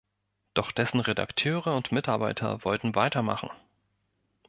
Doch 0.55 0.71
dessen 0.71 0.99
Redakteure 0.99 1.75
und 1.75 1.91
Mitarbeiter 1.91 2.65
wollten 2.65 2.95
weitermachen. 2.95 3.51